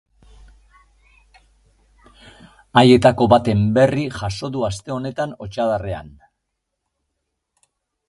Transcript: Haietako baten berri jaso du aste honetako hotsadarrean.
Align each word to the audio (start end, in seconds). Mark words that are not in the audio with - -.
Haietako 2.81 3.29
baten 3.35 3.63
berri 3.77 4.09
jaso 4.19 4.53
du 4.59 4.67
aste 4.73 4.97
honetako 4.99 5.41
hotsadarrean. 5.49 6.15